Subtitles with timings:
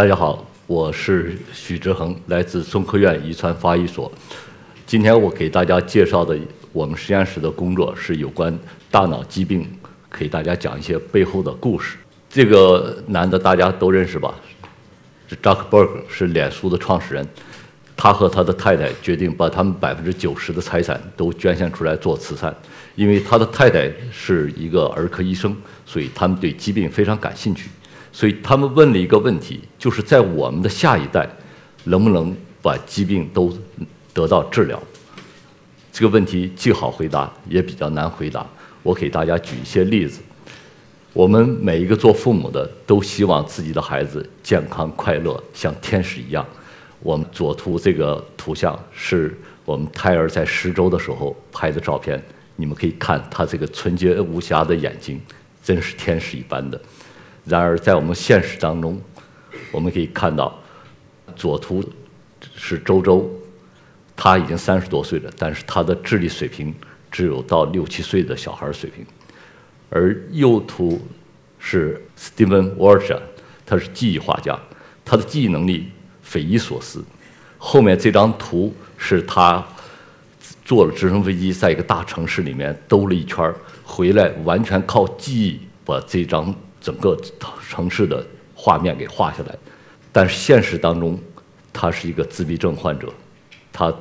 [0.00, 4.10] 大家好，我是许志恒，来自中科院遗传发育所。
[4.86, 6.34] 今天我给大家介绍的
[6.72, 8.58] 我们实验室的工作是有关
[8.90, 9.68] 大脑疾病，
[10.10, 11.98] 给大家讲一些背后的故事。
[12.30, 14.34] 这个男的大家都认识吧？
[15.28, 17.28] 是扎克伯格，是脸书的创始人。
[17.94, 22.56] 他和他的太太决定把他们百分之九十的财产都捐献出来做慈善，
[22.94, 25.54] 因为他的太太是一个儿科医生，
[25.84, 27.68] 所以他们对疾病非常感兴趣。
[28.12, 31.28] 所以他们问了一个问题，就是在我们的下一代，
[31.84, 33.56] 能不能把疾病都
[34.12, 34.80] 得到治疗？
[35.92, 38.46] 这个问题既好回答，也比较难回答。
[38.82, 40.20] 我给大家举一些例子。
[41.12, 46.46] 我们每一个做父母的都希望自己的孩子健康快乐，像天使一样。
[47.00, 52.22] 我们左图这个图像是我们胎儿在十周的时候拍的照片，
[52.56, 55.20] 你们可以看他这个纯洁无瑕的眼睛，
[55.64, 56.80] 真是天使一般的。
[57.50, 58.98] 然而在我们现实当中，
[59.70, 60.56] 我们可以看到，
[61.36, 61.84] 左图
[62.54, 63.28] 是周周，
[64.16, 66.72] 他已经三十多岁了，但是他的智力水平
[67.10, 69.04] 只有到六七岁的小孩水平，
[69.90, 71.00] 而右图
[71.58, 73.22] 是 Steven w a r s h a
[73.66, 74.58] 他是记忆画家，
[75.04, 75.90] 他的记忆能力。
[76.22, 77.04] 匪夷所思，
[77.58, 79.66] 后面这张图是他
[80.64, 87.16] 坐了直升飞机，在一个大城市里面兜了一圈回来完全靠记忆把这张整个
[87.68, 89.56] 城市的画面给画下来。
[90.12, 91.18] 但是现实当中，
[91.72, 93.12] 他是一个自闭症患者，
[93.72, 93.94] 他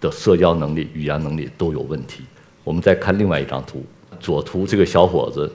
[0.00, 2.24] 的社交能力、语言能力都有问题。
[2.62, 3.84] 我们再看另外一张图，
[4.20, 5.50] 左图这个小伙子，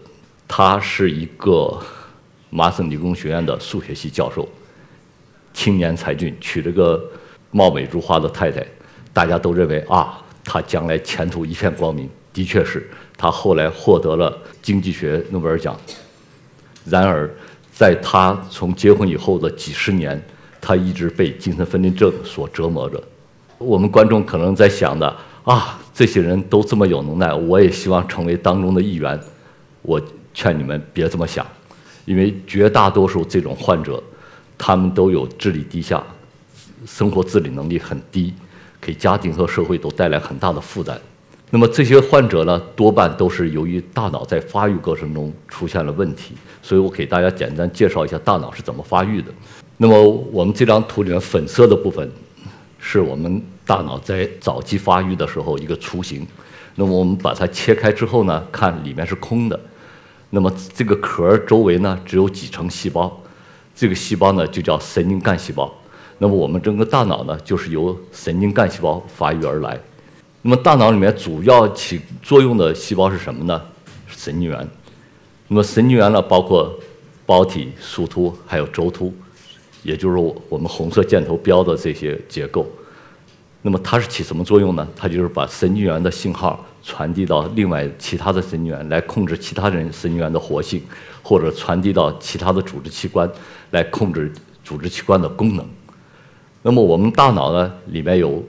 [0.47, 1.77] 他是一个
[2.49, 4.47] 麻省理工学院的数学系教授。
[5.53, 7.01] 青年才俊，娶了个
[7.51, 8.65] 貌美如花的太太，
[9.13, 12.09] 大家都认为啊，他将来前途一片光明。
[12.33, 15.77] 的确是他后来获得了经济学诺贝尔奖。
[16.85, 17.29] 然而，
[17.71, 20.21] 在他从结婚以后的几十年，
[20.59, 23.01] 他一直被精神分裂症所折磨着。
[23.57, 29.19] 我们观众可能在想的啊，这些人都这么有能耐，我也希望成为当中的一员。
[29.81, 30.01] 我
[30.33, 31.45] 劝你们别这么想，
[32.05, 34.01] 因为绝大多数这种患者。
[34.63, 36.03] 他们都有智力低下，
[36.85, 38.31] 生活自理能力很低，
[38.79, 41.01] 给家庭和社会都带来很大的负担。
[41.53, 46.33] 那么这些患者呢，多半都是由于大脑在发育过程中出现了问题。
[46.63, 49.27] 所以我给大家简单介绍一下大脑是怎么发育的。
[49.75, 50.01] 那么
[50.31, 52.09] 我们这张图里面粉色的部分，
[52.79, 56.25] 是我们大脑在早期发育的时候一个雏形。
[56.75, 59.59] 那么我们把它切开之后呢，看里面是空的。
[60.29, 63.11] 那么这个壳周围呢，只有几层细胞。
[63.75, 65.69] 这个细胞呢，就叫神经干细胞。
[66.17, 69.77] 那么我们整个大脑呢，就是由神经干细胞发育而来。
[70.43, 73.61] 那么大脑里面主要起作用的细胞是什么呢？
[74.07, 74.67] 神经元。
[75.47, 76.73] 那么神经元呢，包括
[77.25, 79.13] 胞体、树突还有轴突，
[79.83, 80.17] 也就是
[80.49, 82.65] 我们红色箭头标的这些结构。
[83.61, 84.87] 那么它是起什么作用呢？
[84.95, 90.81] 它就是把神经元的信号传递到另外其他的神经元，来控制其他人神经元的活性，
[91.21, 93.29] 或者传递到其他的组织器官，
[93.69, 95.63] 来控制组织器官的功能。
[96.63, 98.43] 那么我们大脑呢，里面有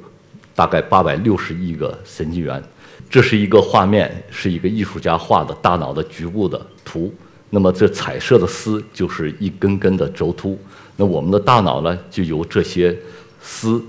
[0.54, 2.62] 大概八百六十亿个神经元。
[3.10, 7.12] 这是一个画面，是一个艺术家画的大脑的局部的图。
[7.50, 10.58] 那么这彩色的丝就是一根根的轴突。
[10.96, 12.96] 那我们的大脑呢，就由这些
[13.40, 13.82] 丝。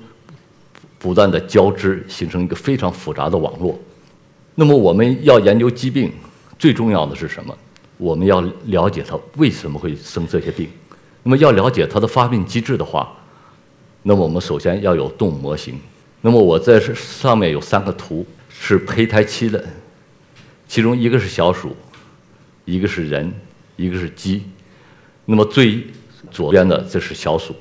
[1.00, 3.78] 不断的交织，形成一个非常复杂的网络。
[4.56, 6.10] 那么我们要研究疾病，
[6.58, 7.54] 最重要的是什么？
[7.98, 10.70] 我们要了解它为什么会生这些病。
[11.22, 13.12] 那么要了解它的发病机制的话，
[14.04, 15.78] 那么我们首先要有动物模型。
[16.26, 19.64] 那么我在上面有三个图，是胚胎期的，
[20.68, 21.76] 其中一个是小鼠，
[22.66, 23.32] 一个是人，
[23.76, 24.42] 一个是鸡。
[25.26, 25.86] 那么最
[26.32, 27.54] 左边的这是小鼠，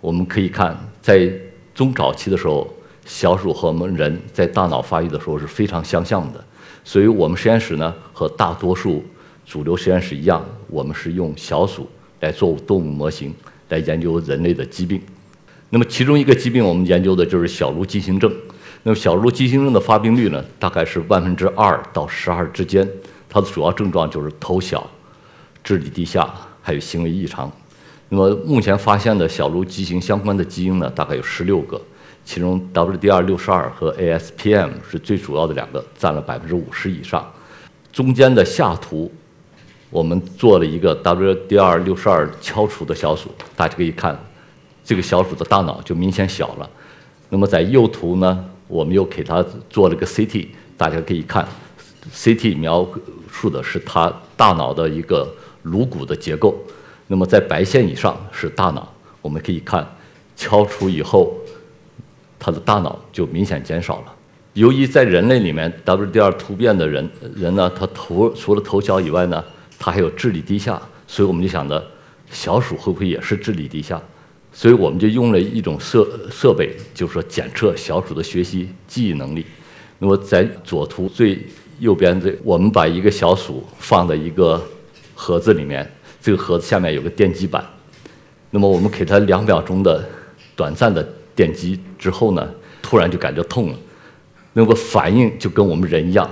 [0.00, 1.32] 我们可以看在。
[1.74, 2.68] 中早期的时候，
[3.04, 6.44] 小鼠和我们人在大脑发育的时候是非常相像的，
[6.82, 9.04] 所以我们实验室呢和大多数
[9.46, 11.88] 主流实验室一样，我们是用小鼠
[12.18, 13.32] 来做动物模型
[13.68, 15.00] 来研究人类的疾病。
[15.70, 18.32] 那么其中一个疾病我们研究的就是小颅畸形症。
[18.84, 22.88] 那么小颅畸形症的发病率呢，大概是万分之二到十二之间。
[23.28, 24.88] 它的主要症状就是头小、
[25.62, 26.32] 智力低下，
[26.62, 27.50] 还有行为异常。
[28.08, 31.78] 那么目前发现的小颅畸形相关的基因呢，大概有十六个，
[32.24, 37.30] 其中 WDR 六十二和 ASPM 是最主要的两个，占了百分之五十以上。
[37.92, 39.12] 中间的下图，
[39.90, 44.18] 我们做了一个 WDR 六十二敲除的小鼠，大家可以看，
[44.88, 46.70] 这个小鼠的大脑就明显小了。
[47.28, 50.46] 那么在右图呢，我们又给它做了个 CT，
[50.78, 51.46] 大家可以看
[52.10, 52.88] ，CT 描
[53.30, 55.30] 述的是它大脑的一个
[55.64, 56.56] 颅骨的结构。
[57.06, 58.90] 那么在白线以上是大脑，
[59.20, 59.86] 我们可以看，
[60.34, 61.34] 敲除以后，
[62.38, 64.14] 他的大脑就明显减少了。
[64.54, 67.06] 由于在人类里面 WDR 突变的人
[67.36, 69.44] 人呢，他头除了头小以外呢，
[69.78, 71.86] 他还有智力低下，所以我们就想着，
[72.30, 74.00] 小鼠会不会也是智力低下？
[74.52, 79.46] 所以我们就用了一种设设备，就是说检测小鼠的学习记忆能力。
[79.98, 81.38] 那么在左图最
[81.78, 84.60] 右边这，我们把一个小鼠放在一个
[85.14, 85.88] 盒子里面，
[86.20, 87.64] 这个盒子下面有个电击板。
[88.50, 90.08] 那么我们给它两秒钟的
[90.56, 91.06] 短暂的
[91.36, 92.48] 电击之后呢，
[92.82, 93.78] 突然就感觉痛了。
[94.54, 96.28] 那个反应就跟我们人一样，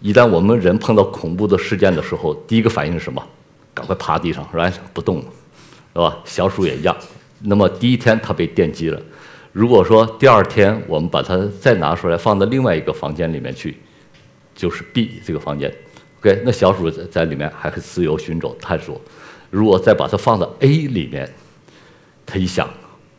[0.00, 3.20] 一旦我们人碰到恐怖的事件的时候，第一个反应是什么？
[3.74, 4.72] 赶快趴地上，是吧？
[4.92, 5.24] 不动了，
[5.94, 6.18] 是吧？
[6.24, 6.96] 小鼠也一样。
[7.42, 9.00] 那么第一天它被电击了，
[9.52, 13.76] 如果说第二天我们把它再拿出来放到另外一个房间里面去，
[14.54, 15.72] 就是 B 这个房间
[16.20, 19.00] ，OK，那小鼠在在里面还可以自由寻找探索。
[19.50, 21.30] 如果再把它放到 A 里面，
[22.24, 22.68] 它一想，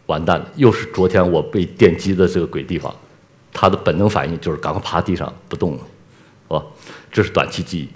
[0.06, 2.94] 完蛋了，又是昨天我被电击的这个鬼地方。
[3.52, 5.80] 它的本能反应就是赶快趴地上不动了，
[6.48, 6.64] 是吧？
[7.12, 7.88] 这是短期记忆。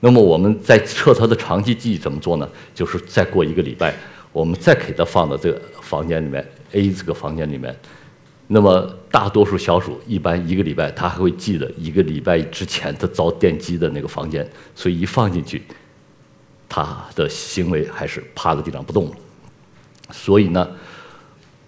[0.00, 2.46] 那么我们在测它的长期记忆怎么做呢？
[2.74, 3.94] 就是再过一个礼拜，
[4.32, 7.74] 我们再给它放到这个房间里面 A 这个房间里面。
[8.48, 15.62] 那么大多数小鼠一般一个礼拜，它还会记得一个礼拜之前它遭电击的那个房间，所以一放进去，
[16.68, 19.16] 它的行为还是趴在地上不动了。
[20.10, 20.68] 所以呢。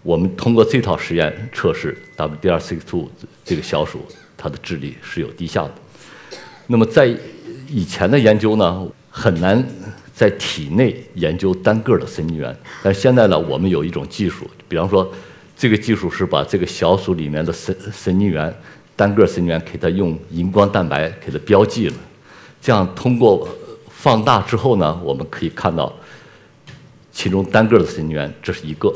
[0.05, 3.08] 我们通过这套实验测试，WD262
[3.44, 4.06] 这个小鼠
[4.38, 5.75] 它的智力是有低下的。
[6.69, 7.14] 那么在
[7.69, 9.62] 以前的研究呢，很难
[10.19, 12.56] 在体内研究单个的神经元。
[12.82, 15.09] 但现在呢，我们有一种技术，比方说，
[15.56, 18.53] 这个技术是把这个小鼠里面的神神经元
[18.97, 21.94] 单个神经元给它用荧光蛋白给它标记了，
[22.61, 23.49] 这样通过
[23.88, 25.93] 放大之后呢，我们可以看到
[27.12, 28.93] 其中单个的神经元，这是一个。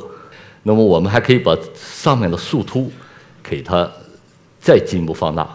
[0.64, 2.90] 那么我们还可以把上面的树突
[3.44, 3.88] 给它
[4.60, 5.48] 再进一步放大，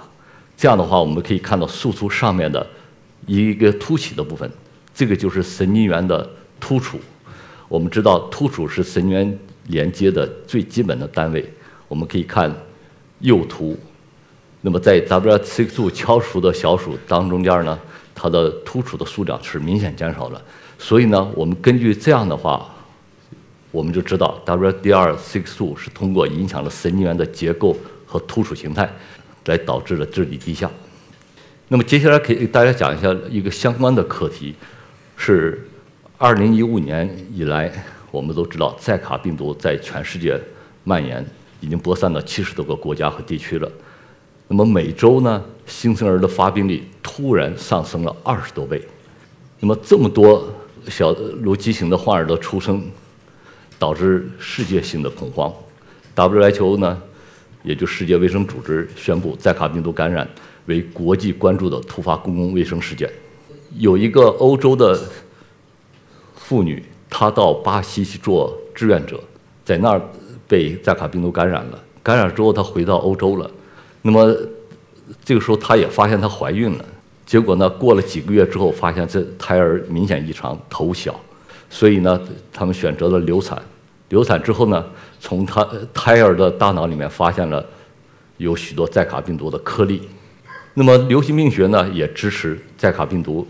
[0.56, 2.66] 这样的话，我们可以看到树突上面的
[3.26, 4.50] 一个凸起的部分，
[4.98, 6.28] 这个就是神经元的
[6.60, 7.00] 突触。
[7.68, 11.48] 我们知道突触是神经元连接的最基本的单位。
[11.88, 12.52] 我们可以看
[13.20, 13.78] 右图，
[14.62, 17.78] 那么在 W6 敲除的小鼠当中间呢，
[18.16, 20.42] 它的突触的数量是明显减少了。
[20.80, 22.74] 所以呢，我们根据这样的话。
[23.70, 27.76] 我们就知道，WD2-6 是通过影响了神经元的结构
[28.08, 28.90] 和突触形态，
[29.46, 30.72] 来导致了智力低下。
[31.68, 34.56] 那么接下来可以给大家讲一下一个相关的课题，
[35.18, 35.68] 是
[36.20, 37.70] 2015年以来，
[38.12, 40.40] 我们都知道寨卡病毒在全世界
[40.86, 41.26] 蔓延，
[41.60, 43.70] 已经播散到七十多个国家和地区了。
[44.48, 48.82] 那么每周呢，新生儿的发病率突然上升了二十多倍。
[49.60, 50.48] 那么这么多
[50.88, 51.12] 小
[51.42, 52.82] 如畸形的患儿的出生。
[53.80, 55.54] 导致世界性的恐慌
[56.16, 57.00] ，WHO 呢，
[57.62, 60.28] 也就世界卫生组织宣布寨卡病毒感染
[60.66, 63.08] 为国际关注的突发公共卫生事件。
[63.76, 65.00] 有一个欧洲的
[66.36, 69.20] 妇女，她到巴西去做志愿者，
[69.66, 70.02] 在那儿
[70.48, 71.80] 被寨卡病毒感染了。
[72.02, 73.50] 感染之后，她回到欧洲了。
[74.02, 74.36] 那么
[75.26, 76.86] 这个时候，她也发现她怀孕了。
[77.26, 81.20] 结果呢，过了几个月之后，发现这胎儿明显异常，头小。
[81.70, 82.20] 所以呢，
[82.54, 83.62] 他们选择了流产。
[84.08, 84.86] 流产之后呢，
[85.20, 87.66] 从她胎儿的大脑里面发现了
[88.38, 90.08] 有许多寨卡病毒的颗粒。
[90.74, 93.46] 那么流行病学呢，也支持寨卡病毒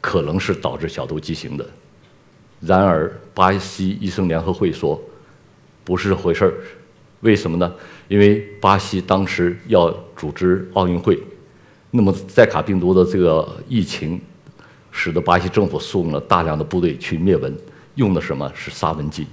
[0.00, 1.68] 可能是导致小头畸形的。
[2.60, 5.00] 然而，巴西医生联合会说
[5.84, 6.54] 不是这回事儿。
[7.20, 7.72] 为什么呢？
[8.08, 11.18] 因为巴西当时要组织奥运会，
[11.90, 14.20] 那么寨卡病毒的这个疫情。
[14.92, 17.56] 使得巴西政府送了大量的部队去灭蚊，
[17.94, 19.24] 用的什么是杀蚊剂，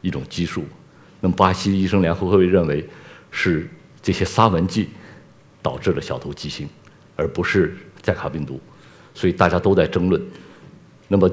[0.00, 0.64] 一种激素。
[1.20, 2.88] 那么巴西医生联合会认为
[3.30, 3.68] 是
[4.00, 4.88] 这些杀蚊剂
[5.60, 6.66] 导致了小头畸形，
[7.16, 8.58] 而不是寨卡病毒。
[9.14, 10.20] 所以大家都在争论。
[11.08, 11.30] 那么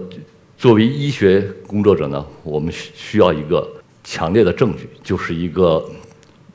[0.57, 3.67] 作为医学工作者呢，我们需要一个
[4.03, 5.83] 强烈的证据，就是一个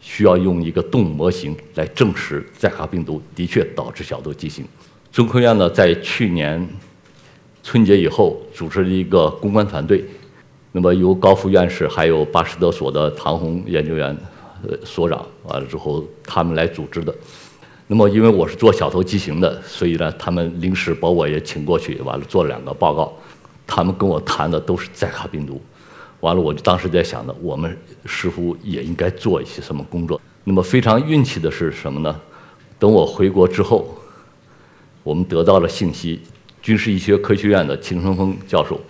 [0.01, 4.65] 需要用一个动物模型来证实寨卡病毒的确导致小头畸形。
[5.13, 6.67] 中科院呢，在去年。
[7.69, 10.05] 春节以后，组织了一个公关团队，
[10.71, 14.17] 那么由高福院士还有巴斯德所的唐红研究员，
[14.63, 17.13] 呃，所长完了之后，他们来组织的。
[17.89, 23.13] 那么因为我是做小头畸形的，所以呢，他们临时把我也请过去，完了做了两个报告。
[23.67, 25.61] 他们跟我谈的都是寨卡病毒，
[26.21, 30.21] 完了我就当时在想着，我们似乎也应该做一些什么工作。
[30.45, 32.21] 那么非常运气的是什么呢？
[32.79, 33.97] 等我回国之后，
[35.03, 36.21] 我们得到了信息。
[36.63, 38.81] 军事医学科学院的秦春峰教授，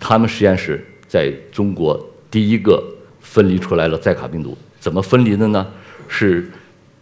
[0.00, 2.82] 他们实验室在中国第一个
[3.20, 4.58] 分离出来了载卡病毒。
[4.80, 5.64] 怎么分离的呢？
[6.08, 6.50] 是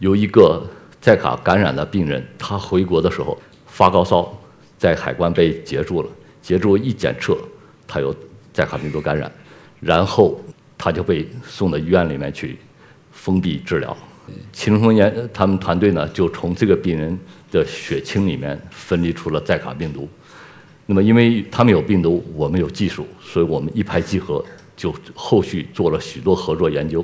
[0.01, 0.63] 由一个
[1.09, 3.35] 载卡感染的病人，他回国的时候
[3.67, 4.31] 发高烧，
[4.77, 6.09] 在海关被截住了，
[6.43, 7.35] 截住一检测，
[7.87, 8.15] 他有
[8.53, 9.33] 载卡病毒感染，
[9.81, 10.39] 然后
[10.77, 12.59] 他就被送到医院里面去
[13.11, 13.97] 封闭治疗。
[14.53, 17.19] 秦风研他们团队呢，就从这个病人
[17.51, 20.07] 的血清里面分离出了载卡病毒。
[20.85, 24.45] 那么，因为他们有病毒，我们有技术，所以我们一拍即合，
[24.77, 27.03] 就后续做了许多合作研究。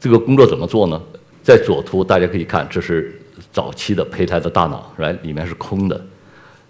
[0.00, 1.00] 这个工作怎么做呢？
[1.42, 3.18] 在左图大家可以看，这是
[3.52, 6.00] 早期的胚胎的大脑，来里面是空的。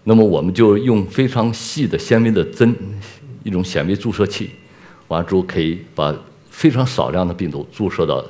[0.04, 2.74] 那么我们就用非常细的纤维的针，
[3.42, 4.50] 一种显微注射器，
[5.08, 6.14] 完了之后可以把
[6.50, 8.24] 非常少量的病毒注射到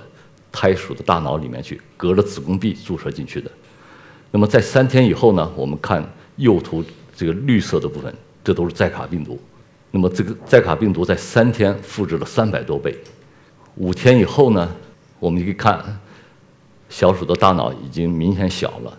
[0.50, 3.50] 胎鼠的大脑里面去，隔着子宫壁注射进去的。
[4.30, 6.02] 那么在三天以后呢，我们看
[6.36, 6.84] 右图。
[7.12, 8.10] 这个绿色的部分，
[8.42, 9.38] 这都是载卡病毒。
[9.90, 12.96] 那么这个载卡病毒在三天复制了三百多倍。
[13.74, 14.74] 五天以后呢，
[15.18, 15.84] 我们可以看
[16.90, 18.98] 小鼠的大脑已经明显小了，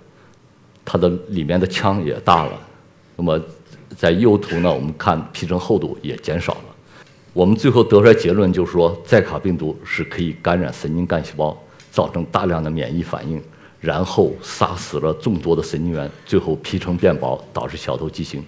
[0.83, 2.59] 它的里面的腔也大了。
[3.15, 3.39] 那么
[3.95, 6.63] 在右图呢，我们看皮层厚度也减少了。
[7.33, 11.55] 我们最后得出来结论就是说，载卡病毒是可以感染神经干细胞，
[11.91, 13.41] 造成大量的免疫反应。
[13.79, 18.43] 然后杀死了众多的神经元，最后皮层变薄，导致小头畸形。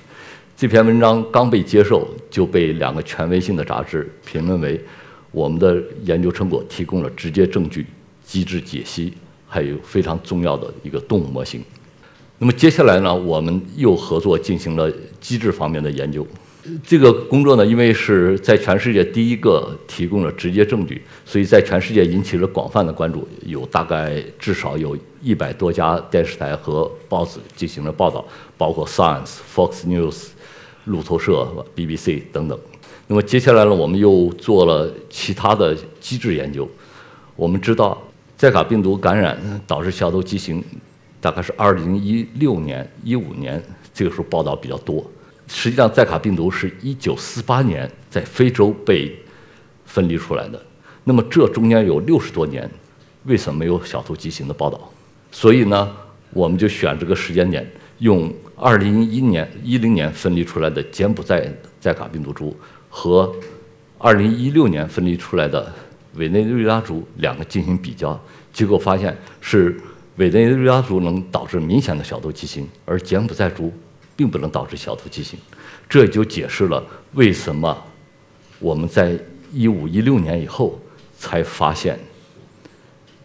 [0.55, 4.79] 这篇文章刚被接受，就被两个权威性的杂志评论为
[5.31, 7.87] 我们的研究成果提供了直接证据、
[8.23, 9.11] 机制解析，
[9.53, 11.63] 还有非常重要的一个动物模型。
[12.39, 14.91] 那么接下来呢，我们又合作进行了
[15.21, 16.25] 机制方面的研究。
[16.81, 23.27] 这个工作呢，因为是在全世界第一个提供了直接证据，所以在全世界引起了广泛的关注。
[23.45, 28.25] 有大概至少有一百多家电视台和报纸进行了报道，
[28.57, 30.29] 包括 Science、Fox News、
[30.85, 32.57] 路透社、BBC 等等。
[33.07, 36.67] 那么接下来呢，我们又做了其他的机制研究。
[37.35, 38.01] 我们知道，
[38.43, 40.61] 寨卡病毒感染导致小头畸形，
[41.21, 45.01] 大概是2016年、15年这个时候报道比较多。
[45.47, 49.17] 实际上，寨卡病毒是一九四八年在非洲被
[49.85, 50.61] 分离出来的。
[51.05, 52.69] 那么这中间有六十多年，
[53.23, 54.91] 为什么没有小头畸形的报道？
[55.31, 55.95] 所以呢，
[56.31, 57.65] 我们就选这个时间点，
[57.99, 62.53] 用二零一一年、一零年分离出来的柬埔寨寨卡病毒株
[62.89, 63.33] 和
[63.97, 65.73] 二零一六年分离出来的
[66.15, 68.19] 委内瑞拉族两个进行比较，
[68.51, 69.79] 结果发现是
[70.17, 73.73] 委内瑞拉族能导致明显的小头畸形，而柬埔寨族。
[74.15, 75.39] 并不能导致小头畸形，
[75.89, 77.75] 这就解释了为什么
[78.59, 79.17] 我们在
[79.51, 80.79] 一五一六年以后
[81.17, 81.97] 才发现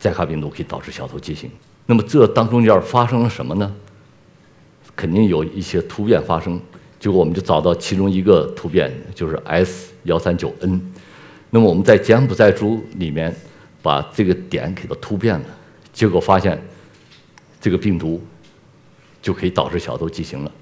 [0.01, 1.51] 寨卡病毒可以导致小头畸形。
[1.85, 3.71] 那么这当中间发生了什么呢？
[4.97, 6.59] 肯定有一些突变发生，
[6.99, 10.81] 结果我们就找到其中一个突变，就是 S 幺三九 N。
[11.51, 13.35] 那么我们在柬埔寨猪里面
[13.83, 15.47] 把这个点给它突变了，
[15.93, 16.63] 结果发现
[17.61, 18.23] 这个病毒
[19.23, 20.53] 就可以导致小头畸形了。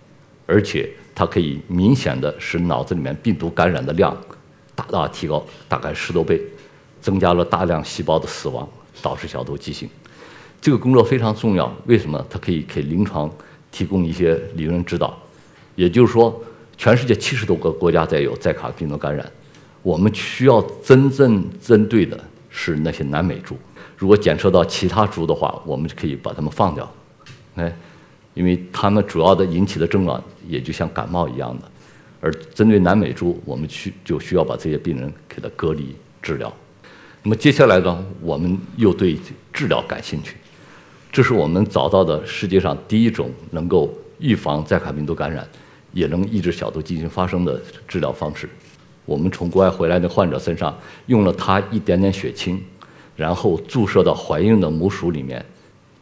[0.47, 4.16] 而且它可以明显的使脑子里面病毒感染的量
[4.76, 6.40] 大大提高，大概十多倍，
[7.00, 8.69] 增加了大量细胞的死亡，
[9.02, 9.88] 导致小头畸形。
[10.61, 12.25] 这个工作非常重要，为什么？
[12.31, 13.28] 它可以给临床
[13.73, 15.19] 提供一些理论指导。
[15.75, 16.40] 也就是说，
[16.76, 19.28] 全世界七十多个国家在有载卡病毒感染，
[19.87, 22.19] 我们需要真正针对的
[22.50, 23.57] 是那些南美猪。
[23.97, 26.93] 如果检测到其他猪的话，我们就可以把它们放掉。
[27.55, 27.73] 哎。
[28.35, 31.62] 因为它们主要的引起的症状也就像感冒一样的，
[32.21, 36.52] 而针对南美猪，我们需就需要把这些病人给它隔离治疗。
[37.23, 39.16] 那么接下来呢，我们又对
[39.55, 40.37] 治疗感兴趣，
[41.11, 45.49] 这是我们找到的世界上第一种能够预防载卡病毒感染，
[45.95, 48.47] 也能抑制小头畸形发生的治疗方式。
[49.07, 52.63] 我们从国外回来的患者身上用了他一点点血清，
[53.17, 55.43] 然后注射到怀孕的母鼠里面。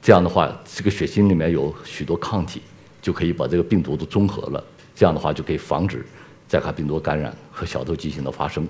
[0.03, 2.61] 这样的话，这个血清里面有许多抗体，
[3.01, 4.65] 就可以把这个病毒都中和了。
[4.95, 6.05] 这样的话，就可以防止
[6.49, 8.67] 寨卡病毒感染和小头畸形的发生。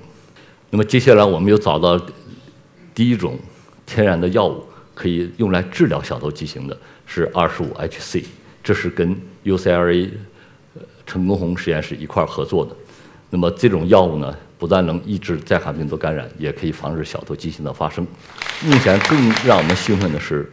[0.71, 2.01] 那么接下来，我们又找到
[2.95, 3.39] 第一种
[3.87, 4.65] 天然的药物，
[4.95, 6.77] 可以用来治疗小头畸形的，
[7.07, 8.25] 是二十五 HC。
[8.63, 9.15] 这是跟
[9.45, 10.11] UCLA
[11.05, 12.75] 陈功红实验室一块儿合作的。
[13.35, 18.07] 那么这种药物呢，不但能抑制载卡病毒感染，也可以防止小头畸形的发生。
[18.63, 20.49] 目前更让我们兴奋的是。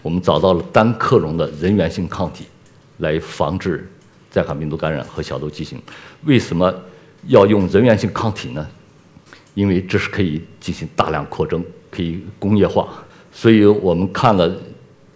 [0.00, 2.46] 我们找到了单克隆的人源性抗体，
[2.98, 3.86] 来防治
[4.30, 5.80] 载卡病毒感染和小头畸形。
[6.24, 6.74] 为什么
[7.28, 8.66] 要用人源性抗体呢？
[9.52, 12.88] 因为这是可以进行大量扩增，可以工业化。
[13.30, 14.50] 所以我们看了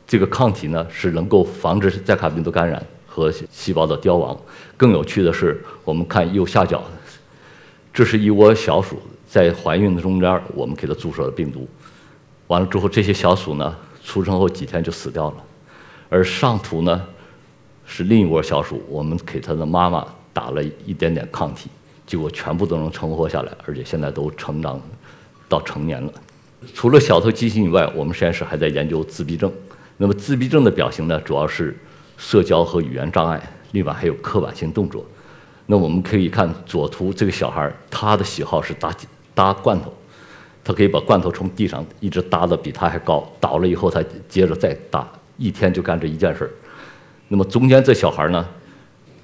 [0.07, 4.39] 这个抗体呢，是能够防止载卡病毒感染和细胞的凋亡。
[4.77, 6.85] 更有趣的是，我们看右下角，
[7.97, 11.67] 这是一窝小鼠在怀孕的中间，我们给它注射了病毒，
[12.47, 13.75] 完了之后，这些小鼠呢，
[14.05, 15.37] 出生后几天就死掉了。
[16.11, 17.03] 而上图呢，
[17.87, 21.71] 是另一窝小鼠，我们给它的妈妈打了一点点抗体，
[22.07, 24.79] 结果全部都能存活下来，而且现在都成长
[25.49, 26.13] 到成年了。
[26.75, 29.51] 除了小头畸形以外，我们实验室还在研究自闭症。
[29.97, 31.75] 那么自闭症的表型呢，主要是
[32.19, 35.03] 社交和语言障碍，另外还有刻板性动作。
[35.69, 38.95] 那我们可以看左图这个小孩，他的喜好是搭
[39.35, 39.93] 搭罐头，
[40.63, 45.05] 他可以把罐头从地上一直搭的比他还高，倒了以后他接着再搭，
[45.37, 46.51] 一天就干这一件事儿。
[47.27, 48.47] 那么中间这小孩呢，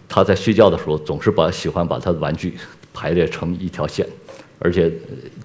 [0.08, 2.54] 他在睡觉的时候总是把喜欢把他的玩具
[2.92, 4.04] 排列成一条线，
[4.58, 4.92] 而且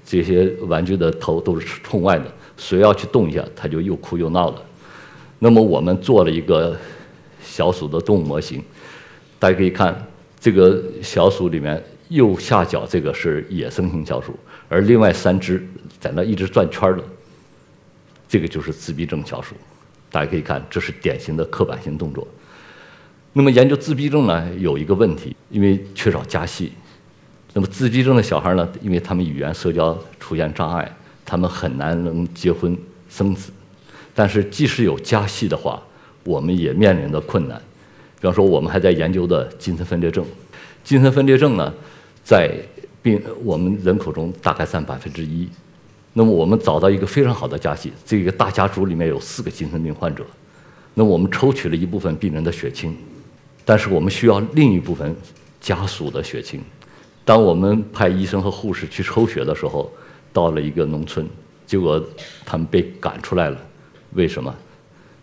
[0.04, 2.26] 这些玩具的头都是冲外的，
[2.58, 4.60] 谁要去动一下，他就又哭又闹的。
[5.38, 6.76] 那么我们做了一个
[7.40, 8.64] 小鼠的动物模型，
[9.38, 9.96] 大家可以看。
[10.40, 14.38] 这个小鼠里面右下角这个是野生型小鼠，
[14.70, 15.68] 而另外三只
[16.00, 17.04] 在那一直转圈的，
[18.30, 19.56] 这个就是自闭症小鼠。
[20.10, 22.26] 大家可以看，这是典型的刻板性动作。
[23.34, 26.72] 那么研究自闭症呢，有一个问题，因为缺少家系。
[27.54, 30.90] 那么自闭症的小孩呢，因为他们语言社交出现障碍，
[31.26, 32.76] 他们很难能结婚
[33.10, 33.52] 生子。
[34.16, 35.82] 但是即使有家系的话，
[36.24, 37.62] 我们也面临着困难。
[38.20, 40.26] 比方说，我们还在研究的精神分裂症，
[40.84, 41.72] 精神分裂症呢，
[42.24, 42.52] 在
[43.02, 45.48] 病我们人口中大概占百分之一。
[46.14, 50.26] 那么我们找到一个非常好的家系，这个大家族里面有四个精神病患者。
[50.96, 52.98] 那么我们抽取了一部分病人的血清，
[53.64, 55.16] 但是我们需要另一部分
[55.62, 56.60] 家属的血清。
[57.24, 59.92] 当我们派医生和护士去抽血的时候，
[60.34, 61.28] 到了一个农村，
[61.68, 62.04] 结果
[62.44, 63.58] 他们被赶出来了。
[64.14, 64.52] 为什么？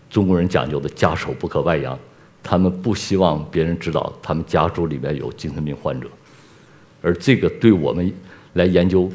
[0.08, 1.98] 中国人讲究的家丑不可外扬。
[2.44, 6.06] 他们不希望别人知道他们家族里面有精神病患者，
[7.00, 8.12] 而这个对我们
[8.52, 9.10] 来研究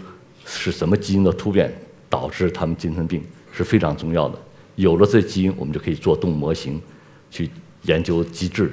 [0.45, 1.71] 是什么基因的突变
[2.09, 4.39] 导致他们精神病是非常重要的。
[4.75, 6.81] 有了这基因，我们就可以做动物模型，
[7.29, 7.47] 去
[7.83, 8.71] 研究机制，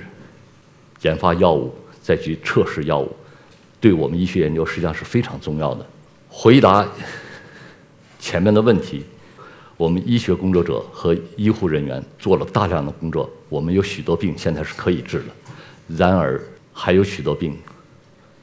[1.03, 3.15] 研发药物，再去测试药物，
[3.79, 5.87] 对我们医学研究实际上是非常重要的。
[6.31, 6.89] 回答
[8.19, 9.05] 前面的问题。
[9.77, 15.25] 我们医学工作者和医护人员做了大量的工作，我们有许多病现在是可以治的。
[15.99, 16.41] 然而，
[16.73, 17.55] 还有许多病，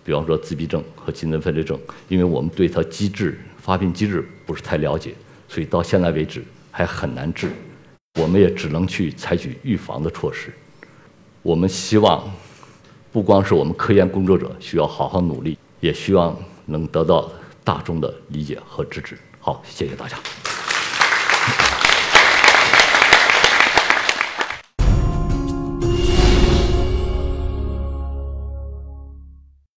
[0.04, 5.16] 比方说自闭症和精神分裂症，因为我们对它机制、发病机制不是太了解，
[5.50, 7.50] 所以到现在为止还很难治。
[8.22, 10.54] 我们也只能去采取预防的措施。
[11.42, 12.32] 我们希望，
[13.12, 17.32] 不光是我们科研工作者需要好好努力，也希望能得到
[17.64, 19.18] 大众的理解和支持。
[19.40, 20.16] 好，谢谢大家。